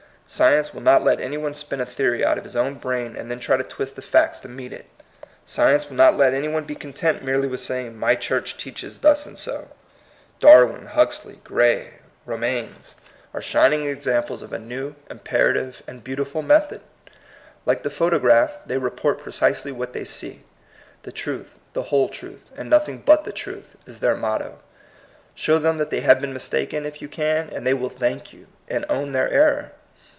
[0.33, 3.29] Science will not let any one spin a theory out of his own brain, and
[3.29, 4.85] then try to twist the facts to meet it.
[5.45, 9.25] Science will not let any one be content merely with saying, "My church teaches thus
[9.25, 9.67] and so.*'
[10.39, 11.95] Darwin, Huxley, Gray,
[12.25, 12.95] Romanes,
[13.33, 13.41] arq 66 THE COMING PEOPLE.
[13.41, 16.79] shining examples of a new, imperative, and beautiful method.
[17.65, 20.43] Like the photograph, they report precisely what they see."
[21.03, 24.59] The truth, the whole truth, and nothing but the truth," is their motto.
[25.35, 28.47] Show them that they have been mistaken, if you can, and they will thank you,
[28.69, 29.73] and own their error.